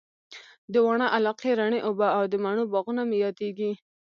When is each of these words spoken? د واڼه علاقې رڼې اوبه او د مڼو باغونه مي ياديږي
د 0.71 0.73
واڼه 0.85 1.07
علاقې 1.15 1.51
رڼې 1.59 1.79
اوبه 1.87 2.07
او 2.17 2.23
د 2.31 2.33
مڼو 2.43 2.63
باغونه 2.71 3.01
مي 3.09 3.17
ياديږي 3.25 3.71